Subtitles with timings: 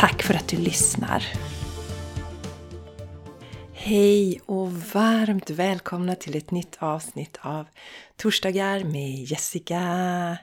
[0.00, 1.24] Tack för att du lyssnar!
[3.72, 7.66] Hej och varmt välkomna till ett nytt avsnitt av
[8.16, 10.38] Torsdagar med Jessica.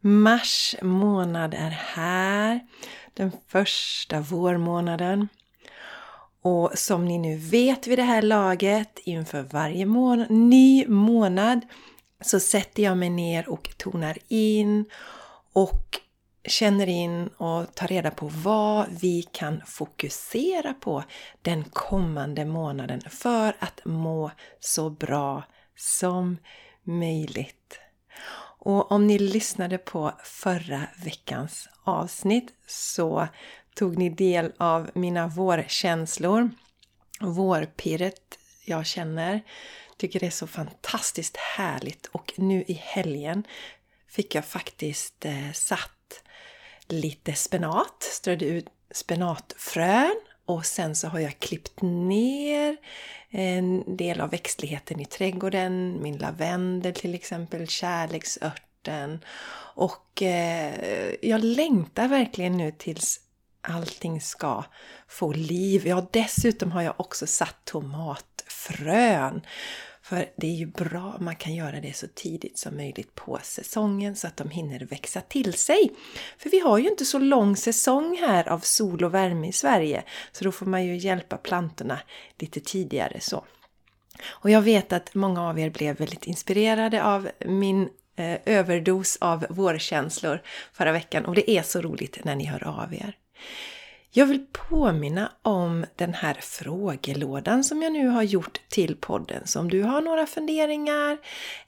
[0.00, 2.60] Mars månad är här,
[3.14, 5.28] den första vårmånaden.
[6.42, 11.60] Och som ni nu vet vid det här laget, inför varje mån ny månad
[12.20, 14.84] så sätter jag mig ner och tonar in
[15.52, 16.00] och
[16.46, 21.04] känner in och tar reda på vad vi kan fokusera på
[21.42, 25.44] den kommande månaden för att må så bra
[25.76, 26.38] som
[26.84, 27.78] möjligt.
[28.58, 33.28] Och om ni lyssnade på förra veckans avsnitt så
[33.74, 36.50] tog ni del av mina vårkänslor.
[37.20, 39.40] Vårpirret jag känner.
[39.96, 43.44] Tycker det är så fantastiskt härligt och nu i helgen
[44.08, 45.95] fick jag faktiskt eh, satt
[46.88, 52.76] lite spenat, strödde ut spenatfrön och sen så har jag klippt ner
[53.30, 59.24] en del av växtligheten i trädgården, min lavendel till exempel, kärleksörten.
[59.74, 63.20] Och eh, jag längtar verkligen nu tills
[63.60, 64.64] allting ska
[65.08, 65.86] få liv.
[65.86, 69.40] Ja, dessutom har jag också satt tomatfrön.
[70.08, 73.38] För det är ju bra om man kan göra det så tidigt som möjligt på
[73.42, 75.92] säsongen så att de hinner växa till sig.
[76.38, 80.04] För vi har ju inte så lång säsong här av sol och värme i Sverige
[80.32, 81.98] så då får man ju hjälpa plantorna
[82.38, 83.44] lite tidigare så.
[84.26, 89.46] Och jag vet att många av er blev väldigt inspirerade av min eh, överdos av
[89.50, 90.42] vårkänslor
[90.72, 93.16] förra veckan och det är så roligt när ni hör av er.
[94.18, 99.46] Jag vill påminna om den här frågelådan som jag nu har gjort till podden.
[99.46, 101.18] Så om du har några funderingar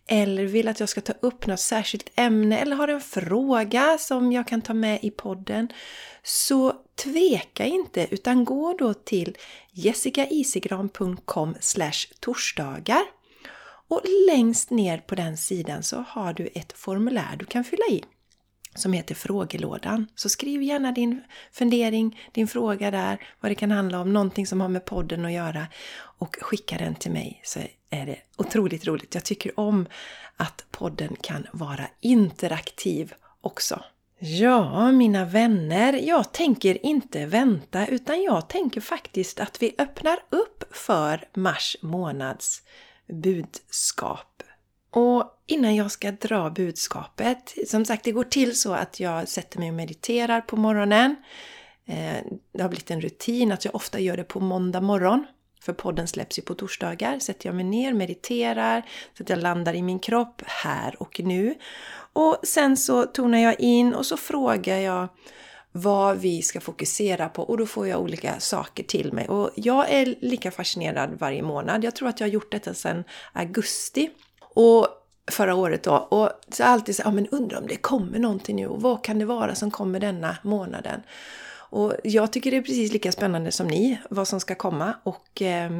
[0.07, 4.33] eller vill att jag ska ta upp något särskilt ämne eller har en fråga som
[4.33, 5.69] jag kan ta med i podden
[6.23, 6.73] så
[7.05, 9.37] tveka inte utan gå då till
[9.73, 11.55] jessicaisigran.com
[12.21, 13.03] torsdagar
[13.89, 18.05] och längst ner på den sidan så har du ett formulär du kan fylla i
[18.79, 20.07] som heter frågelådan.
[20.15, 21.23] Så skriv gärna din
[21.53, 25.33] fundering, din fråga där, vad det kan handla om, någonting som har med podden att
[25.33, 25.67] göra
[25.97, 29.15] och skicka den till mig så är det otroligt roligt.
[29.15, 29.87] Jag tycker om
[30.37, 33.83] att podden kan vara interaktiv också.
[34.19, 40.65] Ja, mina vänner, jag tänker inte vänta utan jag tänker faktiskt att vi öppnar upp
[40.71, 42.63] för mars månads
[43.23, 44.38] budskap
[44.91, 49.59] och innan jag ska dra budskapet, som sagt det går till så att jag sätter
[49.59, 51.17] mig och mediterar på morgonen.
[51.87, 52.17] Eh,
[52.53, 55.27] det har blivit en rutin att jag ofta gör det på måndag morgon.
[55.61, 57.19] För podden släpps ju på torsdagar.
[57.19, 58.83] Sätter jag mig ner, mediterar,
[59.17, 61.55] så att jag landar i min kropp här och nu.
[62.13, 65.09] Och sen så tonar jag in och så frågar jag
[65.73, 69.29] vad vi ska fokusera på och då får jag olika saker till mig.
[69.29, 71.85] Och jag är lika fascinerad varje månad.
[71.85, 74.11] Jag tror att jag har gjort detta sedan augusti
[74.59, 74.89] och
[75.31, 75.97] förra året då.
[75.97, 79.19] Och så alltid så, ja men undrar om det kommer någonting nu och vad kan
[79.19, 81.03] det vara som kommer denna månaden?
[81.71, 84.95] Och jag tycker det är precis lika spännande som ni, vad som ska komma.
[85.03, 85.71] Och eh,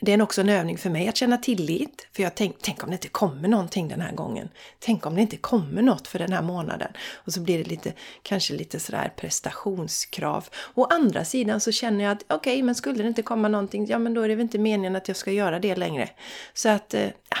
[0.00, 2.08] det är också en övning för mig att känna tillit.
[2.12, 4.48] För jag tänk, tänk om det inte kommer någonting den här gången.
[4.78, 6.92] Tänk om det inte kommer något för den här månaden.
[7.14, 7.92] Och så blir det lite,
[8.22, 10.48] kanske lite sådär prestationskrav.
[10.74, 13.86] Å andra sidan så känner jag att okej, okay, men skulle det inte komma någonting,
[13.86, 16.08] ja men då är det väl inte meningen att jag ska göra det längre.
[16.54, 17.36] Så att, eh, ja,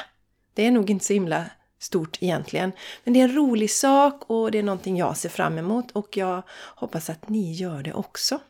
[0.54, 1.44] det är nog inte så himla
[1.78, 2.72] stort egentligen.
[3.04, 6.16] Men det är en rolig sak och det är någonting jag ser fram emot och
[6.16, 6.42] jag
[6.74, 8.40] hoppas att ni gör det också.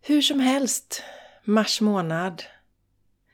[0.00, 1.02] Hur som helst,
[1.44, 2.42] mars månad.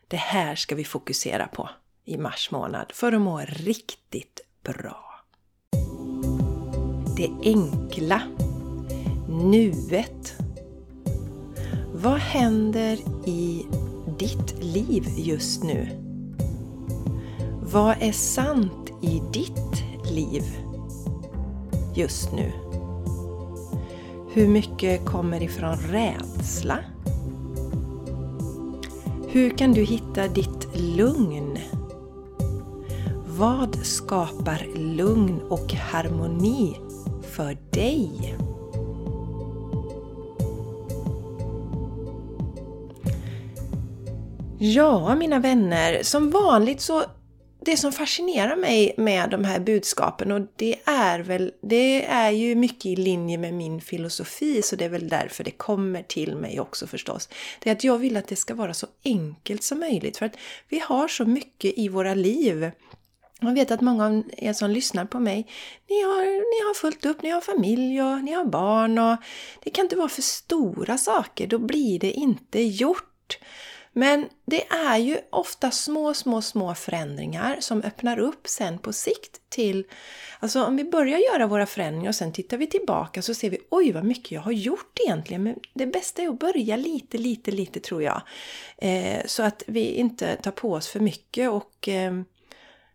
[0.09, 1.71] Det här ska vi fokusera på
[2.05, 5.25] i mars månad för att må riktigt bra.
[7.17, 8.23] Det enkla.
[9.29, 10.35] Nuet.
[11.93, 12.99] Vad händer
[13.29, 13.67] i
[14.19, 16.06] ditt liv just nu?
[17.73, 20.43] Vad är sant i ditt liv
[21.95, 22.53] just nu?
[24.33, 26.79] Hur mycket kommer ifrån rädsla?
[29.29, 31.59] Hur kan du hitta ditt lugn?
[33.27, 36.77] Vad skapar lugn och harmoni
[37.23, 38.37] för dig?
[44.59, 47.03] Ja, mina vänner, som vanligt så
[47.67, 52.55] det som fascinerar mig med de här budskapen och det är väl, det är ju
[52.55, 56.61] mycket i linje med min filosofi så det är väl därför det kommer till mig
[56.61, 57.29] också förstås.
[57.61, 60.37] Det är att jag vill att det ska vara så enkelt som möjligt för att
[60.69, 62.71] vi har så mycket i våra liv.
[63.41, 65.47] Jag vet att många av er som lyssnar på mig,
[65.89, 69.17] ni har, ni har fullt upp, ni har familj och ni har barn och
[69.65, 73.39] det kan inte vara för stora saker, då blir det inte gjort.
[73.99, 79.41] Men det är ju ofta små, små, små förändringar som öppnar upp sen på sikt
[79.49, 79.85] till...
[80.41, 83.59] Alltså om vi börjar göra våra förändringar och sen tittar vi tillbaka så ser vi
[83.71, 85.43] oj vad mycket jag har gjort egentligen.
[85.43, 88.23] Men det bästa är att börja lite, lite, lite tror jag.
[88.79, 92.21] Eh, så att vi inte tar på oss för mycket och eh,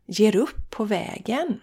[0.06, 1.59] ger upp på vägen.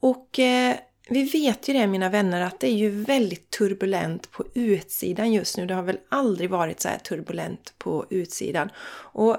[0.00, 0.76] Och eh,
[1.08, 5.56] vi vet ju det mina vänner att det är ju väldigt turbulent på utsidan just
[5.56, 5.66] nu.
[5.66, 8.70] Det har väl aldrig varit så här turbulent på utsidan.
[9.12, 9.36] Och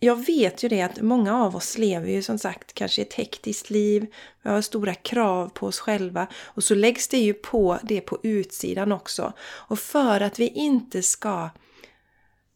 [0.00, 3.70] jag vet ju det att många av oss lever ju som sagt kanske ett hektiskt
[3.70, 4.06] liv.
[4.42, 8.18] Vi har stora krav på oss själva och så läggs det ju på det på
[8.22, 9.32] utsidan också.
[9.40, 11.50] Och för att vi inte ska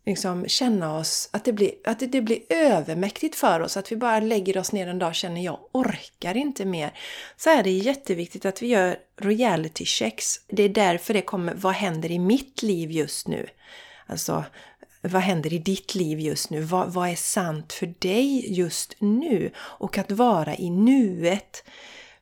[0.06, 4.20] liksom känna oss, att det, blir, att det, blir övermäktigt för oss, att vi bara
[4.20, 6.92] lägger oss ner en dag och känner jag orkar inte mer.
[7.36, 10.40] Så är det jätteviktigt att vi gör reality checks.
[10.48, 13.46] Det är därför det kommer, vad händer i mitt liv just nu?
[14.06, 14.44] Alltså,
[15.00, 16.60] vad händer i ditt liv just nu?
[16.60, 19.50] Vad, vad är sant för dig just nu?
[19.58, 21.64] Och att vara i nuet.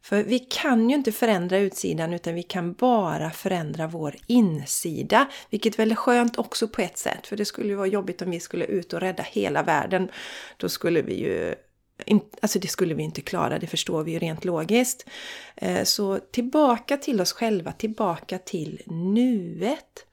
[0.03, 5.29] För vi kan ju inte förändra utsidan utan vi kan bara förändra vår insida.
[5.51, 7.27] Vilket väl är skönt också på ett sätt.
[7.27, 10.11] För det skulle ju vara jobbigt om vi skulle ut och rädda hela världen.
[10.57, 11.55] Då skulle vi ju
[12.43, 15.09] Alltså det skulle vi inte klara, det förstår vi ju rent logiskt.
[15.57, 20.07] Eh, så tillbaka till oss själva, tillbaka till nuet.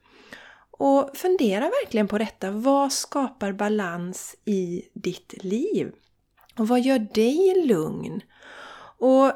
[0.70, 2.50] Och fundera verkligen på detta.
[2.50, 5.92] Vad skapar balans i ditt liv?
[6.58, 8.20] Och vad gör dig lugn?
[8.98, 9.32] Och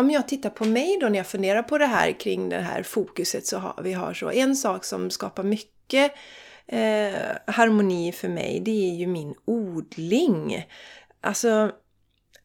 [0.00, 2.82] om jag tittar på mig då när jag funderar på det här kring det här
[2.82, 6.12] fokuset så har vi har så en sak som skapar mycket
[6.66, 7.14] eh,
[7.46, 10.66] harmoni för mig det är ju min odling.
[11.20, 11.72] Alltså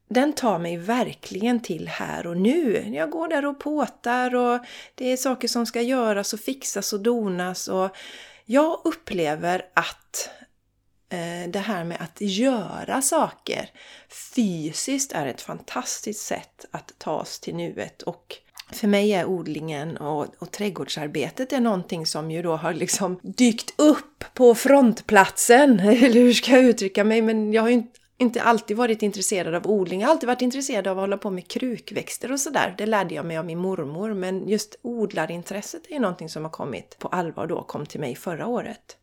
[0.09, 2.91] den tar mig verkligen till här och nu.
[2.93, 4.59] Jag går där och påtar och
[4.95, 7.95] det är saker som ska göras och fixas och donas och
[8.45, 10.29] jag upplever att
[11.09, 13.69] Eh, det här med att göra saker
[14.35, 18.37] fysiskt är ett fantastiskt sätt att ta oss till nuet och
[18.71, 23.73] för mig är odlingen och, och trädgårdsarbetet är någonting som ju då har liksom dykt
[23.77, 25.79] upp på frontplatsen.
[25.79, 27.21] Eller hur ska jag uttrycka mig?
[27.21, 27.83] Men jag har ju
[28.17, 30.01] inte alltid varit intresserad av odling.
[30.01, 32.75] Jag har alltid varit intresserad av att hålla på med krukväxter och sådär.
[32.77, 34.13] Det lärde jag mig av min mormor.
[34.13, 38.15] Men just odlarintresset är ju någonting som har kommit på allvar då, kom till mig
[38.15, 38.97] förra året.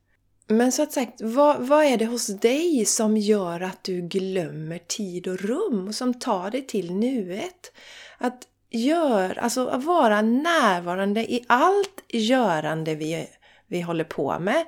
[0.52, 4.78] Men så att sagt, vad, vad är det hos dig som gör att du glömmer
[4.78, 7.72] tid och rum och som tar dig till nuet?
[8.19, 13.26] Att gör, alltså att vara närvarande i allt görande vi,
[13.66, 14.64] vi håller på med.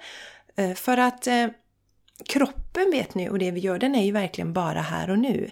[0.56, 1.46] Eh, för att eh,
[2.24, 5.50] kroppen vet ni och det vi gör, den är ju verkligen bara här och nu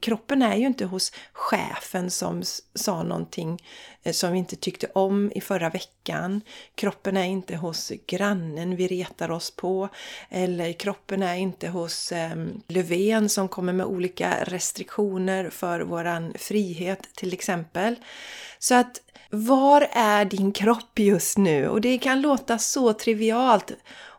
[0.00, 2.42] kroppen är ju inte hos chefen som
[2.74, 3.62] sa någonting
[4.02, 6.40] eh, som vi inte tyckte om i förra veckan.
[6.74, 9.88] Kroppen är inte hos grannen vi retar oss på.
[10.28, 12.36] Eller kroppen är inte hos eh,
[12.68, 17.96] Löfven som kommer med olika restriktioner för våran frihet till exempel.
[18.58, 21.68] Så att var är din kropp just nu?
[21.68, 23.72] Och det kan låta så trivialt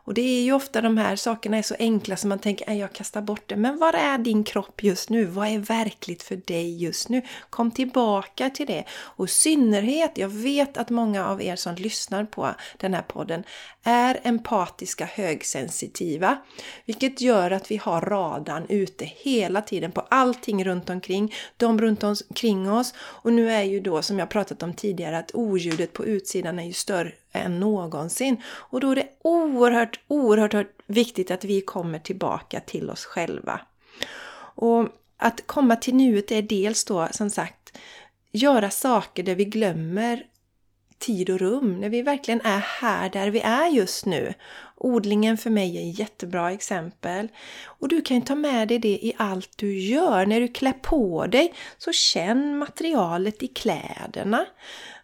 [0.08, 2.76] och det är ju ofta de här sakerna är så enkla som man tänker att
[2.76, 3.56] jag kastar bort det.
[3.56, 5.24] Men var är din kropp just nu?
[5.24, 7.22] Vad är verkligt för dig just nu?
[7.50, 8.84] Kom tillbaka till det.
[8.90, 13.44] Och i synnerhet, jag vet att många av er som lyssnar på den här podden
[13.82, 16.38] är empatiska högsensitiva.
[16.84, 22.04] Vilket gör att vi har radarn ute hela tiden på allting runt omkring, de runt
[22.04, 22.94] omkring oss.
[22.98, 26.64] Och nu är ju då, som jag pratat om tidigare, att oljudet på utsidan är
[26.64, 28.42] ju större än någonsin.
[28.46, 33.60] Och då är det oerhört, oerhört viktigt att vi kommer tillbaka till oss själva.
[34.54, 37.78] Och att komma till nuet är dels då som sagt
[38.32, 40.24] göra saker där vi glömmer
[40.98, 44.34] tid och rum, när vi verkligen är här där vi är just nu.
[44.76, 47.28] Odlingen för mig är ett jättebra exempel.
[47.64, 50.26] Och du kan ta med dig det i allt du gör.
[50.26, 54.46] När du klär på dig så känn materialet i kläderna.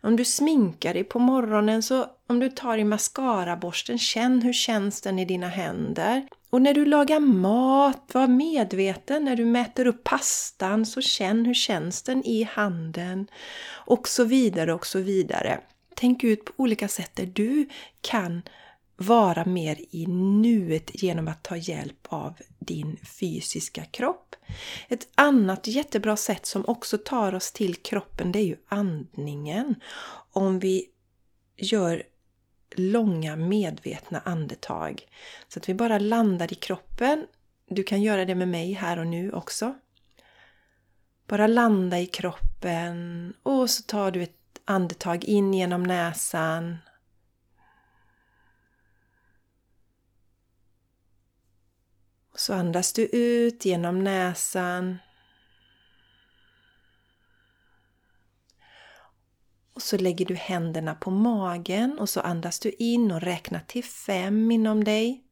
[0.00, 5.00] Om du sminkar dig på morgonen så om du tar i mascaraborsten, känn hur känns
[5.00, 6.28] den i dina händer.
[6.50, 9.24] Och när du lagar mat, var medveten.
[9.24, 13.26] När du mäter upp pastan så känn hur känns den i handen.
[13.70, 15.60] Och så vidare och så vidare.
[15.94, 17.68] Tänk ut på olika sätt där du
[18.00, 18.42] kan
[18.96, 24.36] vara mer i nuet genom att ta hjälp av din fysiska kropp.
[24.88, 29.74] Ett annat jättebra sätt som också tar oss till kroppen det är ju andningen.
[30.32, 30.86] Om vi
[31.56, 32.02] gör
[32.78, 35.06] långa medvetna andetag.
[35.48, 37.26] Så att vi bara landar i kroppen.
[37.68, 39.74] Du kan göra det med mig här och nu också.
[41.26, 46.76] Bara landa i kroppen och så tar du ett andetag in genom näsan.
[52.34, 54.98] Så andas du ut genom näsan.
[59.74, 63.84] Och så lägger du händerna på magen och så andas du in och räknar till
[63.84, 65.24] fem inom dig.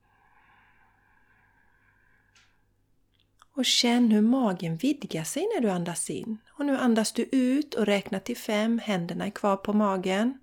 [3.55, 6.39] Och känn hur magen vidgar sig när du andas in.
[6.51, 10.39] Och nu andas du ut och räknar till fem, händerna är kvar på magen.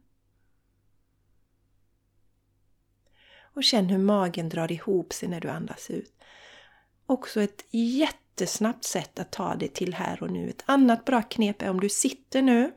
[3.41, 6.13] Och känn hur magen drar ihop sig när du andas ut.
[7.05, 10.49] Också ett jättesnabbt sätt att ta dig till här och nu.
[10.49, 12.73] Ett annat bra knep är om du sitter nu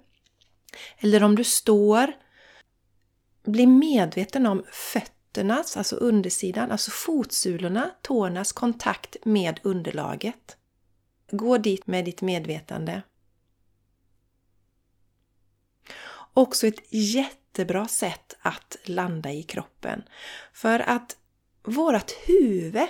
[0.98, 2.12] eller om du står.
[3.44, 10.56] Bli medveten om fötternas, alltså undersidan, alltså fotsulorna, tårnas kontakt med underlaget.
[11.30, 13.02] Gå dit med ditt medvetande.
[16.34, 20.02] Också ett jättebra sätt att landa i kroppen.
[20.52, 21.16] För att
[21.62, 22.88] vårt huvud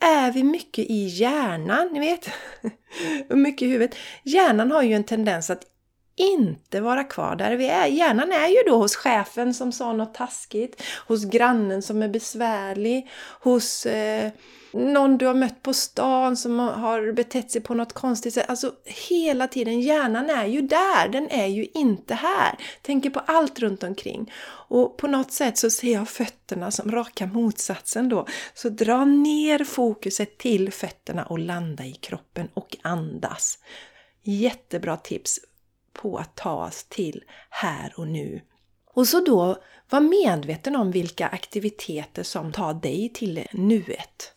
[0.00, 2.30] är vi mycket i hjärnan, ni vet.
[3.28, 3.96] mycket i huvudet.
[4.22, 5.64] Hjärnan har ju en tendens att
[6.16, 7.86] inte vara kvar där vi är.
[7.86, 13.10] Hjärnan är ju då hos chefen som sa något taskigt, hos grannen som är besvärlig,
[13.40, 14.30] hos eh,
[14.74, 18.44] någon du har mött på stan som har betett sig på något konstigt sätt.
[18.48, 18.72] Alltså
[19.08, 22.58] hela tiden, hjärnan är ju där, den är ju inte här.
[22.82, 24.32] Tänker på allt runt omkring.
[24.68, 28.26] Och på något sätt så ser jag fötterna som raka motsatsen då.
[28.54, 33.58] Så dra ner fokuset till fötterna och landa i kroppen och andas.
[34.22, 35.40] Jättebra tips
[35.94, 38.40] på att ta oss till här och nu.
[38.94, 39.56] Och så då
[39.90, 44.32] var medveten om vilka aktiviteter som tar dig till nuet.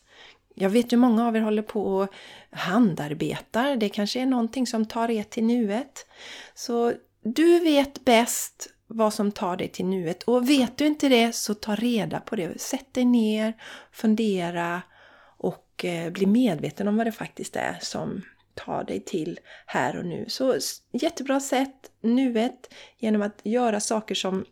[0.56, 2.10] Jag vet ju många av er håller på och
[2.52, 3.76] handarbetar.
[3.76, 6.06] Det kanske är någonting som tar er till nuet.
[6.56, 10.24] Så du vet bäst vad som tar dig till nuet.
[10.24, 12.62] Och vet du inte det så ta reda på det.
[12.62, 13.54] Sätt dig ner,
[13.92, 14.82] fundera
[15.38, 18.22] och eh, bli medveten om vad det faktiskt är som
[18.58, 20.26] ta dig till här och nu.
[20.28, 20.58] Så
[20.92, 24.46] jättebra sätt, nuet, genom att göra saker som,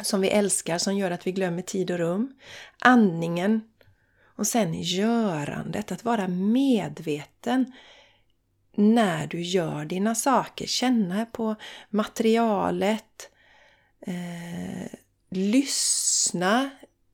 [0.00, 2.34] som vi älskar, som gör att vi glömmer tid och rum.
[2.78, 3.60] Andningen
[4.36, 7.72] och sen görandet, att vara medveten
[8.76, 10.66] när du gör dina saker.
[10.66, 11.56] Känna på
[11.90, 13.30] materialet,
[14.06, 14.98] eh,
[15.30, 16.70] lyssna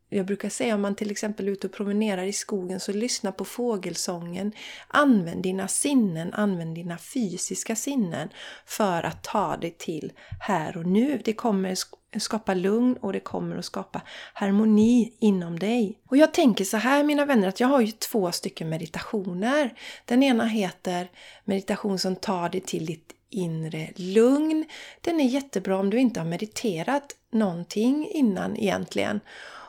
[0.09, 3.33] jag brukar säga om man till exempel är ute och promenerar i skogen så lyssna
[3.33, 4.53] på fågelsången.
[4.89, 8.29] Använd dina sinnen, använd dina fysiska sinnen
[8.67, 11.21] för att ta dig till här och nu.
[11.25, 11.77] Det kommer
[12.19, 14.01] skapa lugn och det kommer att skapa
[14.33, 15.99] harmoni inom dig.
[16.09, 19.75] Och jag tänker så här mina vänner att jag har ju två stycken meditationer.
[20.05, 21.11] Den ena heter
[21.45, 24.65] meditation som tar dig till ditt inre lugn.
[25.01, 29.21] Den är jättebra om du inte har mediterat någonting innan egentligen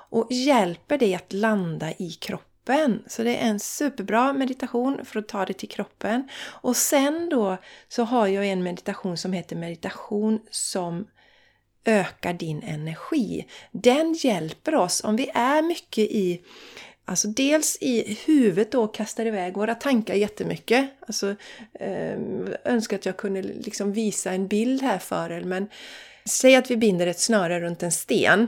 [0.09, 3.03] och hjälper dig att landa i kroppen.
[3.07, 6.29] Så det är en superbra meditation för att ta dig till kroppen.
[6.61, 11.07] Och sen då så har jag en meditation som heter meditation som
[11.85, 13.47] ökar din energi.
[13.71, 16.41] Den hjälper oss om vi är mycket i
[17.09, 20.89] Alltså dels i huvudet då kastar iväg våra tankar jättemycket.
[21.07, 21.35] Alltså,
[21.73, 22.19] eh,
[22.63, 25.67] önskar att jag kunde liksom visa en bild här för er men
[26.25, 28.47] säg att vi binder ett snöre runt en sten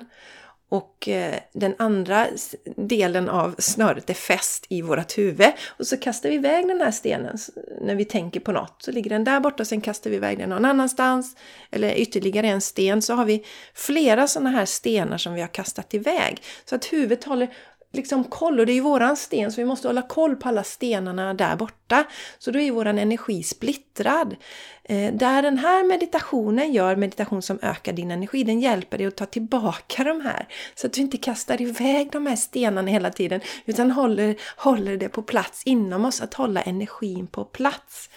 [0.70, 2.28] och eh, den andra
[2.76, 5.52] delen av snöret är fäst i vårt huvud.
[5.68, 7.38] Och så kastar vi iväg den här stenen
[7.82, 8.76] när vi tänker på något.
[8.80, 11.36] Så ligger den där borta och sen kastar vi iväg den någon annanstans.
[11.72, 13.02] Eller ytterligare en sten.
[13.02, 16.44] Så har vi flera sådana här stenar som vi har kastat iväg.
[16.66, 17.54] Så att huvudet håller
[17.94, 20.64] liksom koll, och det är ju våran sten så vi måste hålla koll på alla
[20.64, 22.04] stenarna där borta.
[22.40, 24.36] Så då är våran energi splittrad.
[24.84, 29.16] Eh, där den här meditationen gör, meditation som ökar din energi, den hjälper dig att
[29.16, 30.48] ta tillbaka de här.
[30.76, 35.10] Så att du inte kastar iväg de här stenarna hela tiden, utan håller, håller det
[35.10, 38.10] på plats inom oss, att hålla energin på plats.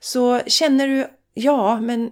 [0.00, 2.10] Så känner du, ja men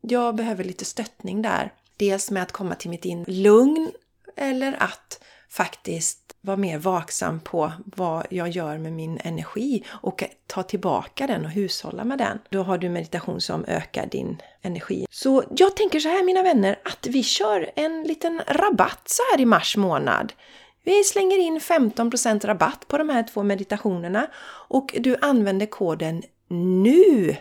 [0.00, 1.72] jag behöver lite stöttning där.
[1.96, 3.92] Dels med att komma till mitt in lugn
[4.36, 10.62] eller att faktiskt vara mer vaksam på vad jag gör med min energi och ta
[10.62, 12.38] tillbaka den och hushålla med den.
[12.48, 15.06] Då har du meditation som ökar din energi.
[15.10, 19.42] Så jag tänker så här mina vänner att vi kör en liten rabatt så här
[19.42, 20.32] i mars månad.
[20.84, 24.26] Vi slänger in 15% rabatt på de här två meditationerna
[24.68, 27.36] och du använder koden NU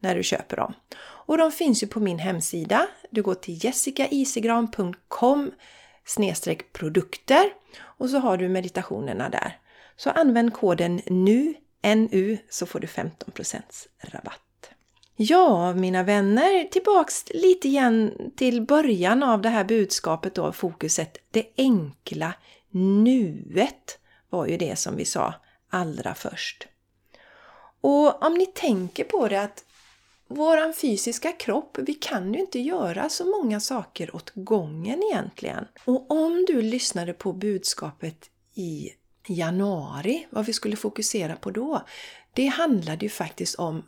[0.00, 0.74] när du köper dem.
[1.00, 2.86] Och de finns ju på min hemsida.
[3.10, 5.50] Du går till jessicaisigran.com
[6.08, 9.58] snedstreck produkter och så har du meditationerna där.
[9.96, 13.60] Så använd koden NU, NU, så får du 15%
[14.00, 14.70] rabatt.
[15.16, 21.18] Ja, mina vänner, tillbaks lite igen till början av det här budskapet då, fokuset.
[21.30, 22.32] Det enkla
[22.70, 23.98] nuet
[24.30, 25.34] var ju det som vi sa
[25.70, 26.68] allra först.
[27.80, 29.64] Och om ni tänker på det att
[30.28, 35.64] våran fysiska kropp, vi kan ju inte göra så många saker åt gången egentligen.
[35.84, 38.90] Och om du lyssnade på budskapet i
[39.26, 41.82] januari, vad vi skulle fokusera på då,
[42.34, 43.82] det handlade ju faktiskt om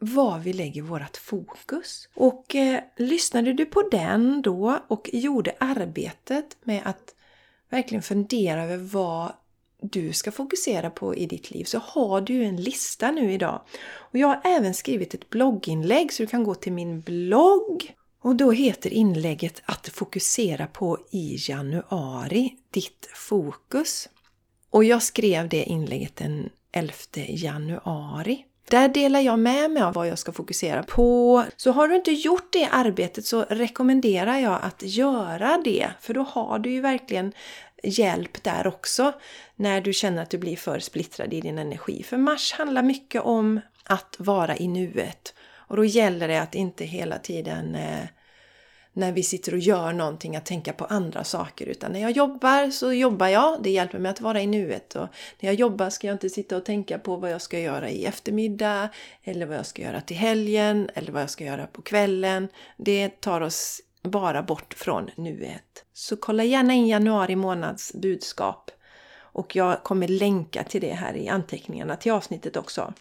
[0.00, 2.08] var vi lägger vårt fokus.
[2.14, 7.14] Och eh, lyssnade du på den då och gjorde arbetet med att
[7.70, 9.32] verkligen fundera över vad
[9.92, 13.60] du ska fokusera på i ditt liv så har du en lista nu idag.
[13.94, 18.36] Och Jag har även skrivit ett blogginlägg så du kan gå till min blogg och
[18.36, 24.08] då heter inlägget att fokusera på i januari, ditt fokus.
[24.70, 26.92] Och jag skrev det inlägget den 11
[27.28, 28.44] januari.
[28.70, 31.44] Där delar jag med mig av vad jag ska fokusera på.
[31.56, 35.88] Så har du inte gjort det arbetet så rekommenderar jag att göra det.
[36.00, 37.32] För då har du ju verkligen
[37.88, 39.12] hjälp där också
[39.56, 42.02] när du känner att du blir för splittrad i din energi.
[42.02, 45.34] För Mars handlar mycket om att vara i nuet.
[45.68, 48.04] Och då gäller det att inte hela tiden eh,
[48.96, 51.66] när vi sitter och gör någonting att tänka på andra saker.
[51.66, 53.62] Utan när jag jobbar så jobbar jag.
[53.62, 54.96] Det hjälper mig att vara i nuet.
[54.96, 55.08] Och
[55.40, 58.04] när jag jobbar ska jag inte sitta och tänka på vad jag ska göra i
[58.04, 58.88] eftermiddag.
[59.24, 60.90] Eller vad jag ska göra till helgen.
[60.94, 62.48] Eller vad jag ska göra på kvällen.
[62.76, 65.84] Det tar oss bara bort från nuet.
[65.92, 68.70] Så kolla gärna in januari månads budskap.
[69.18, 72.94] Och jag kommer länka till det här i anteckningarna till avsnittet också.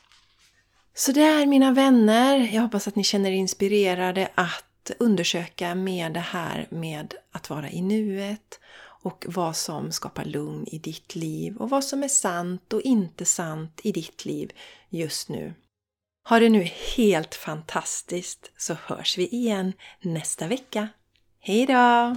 [0.93, 6.19] Så där mina vänner, jag hoppas att ni känner er inspirerade att undersöka med det
[6.19, 8.59] här med att vara i nuet
[9.05, 13.25] och vad som skapar lugn i ditt liv och vad som är sant och inte
[13.25, 14.51] sant i ditt liv
[14.89, 15.53] just nu.
[16.27, 20.87] Ha det nu helt fantastiskt så hörs vi igen nästa vecka.
[21.39, 22.15] Hejdå!